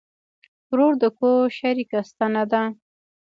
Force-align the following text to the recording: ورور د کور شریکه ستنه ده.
ورور 0.69 0.93
د 1.01 1.05
کور 1.19 1.45
شریکه 1.59 1.99
ستنه 2.09 2.43
ده. 2.51 2.63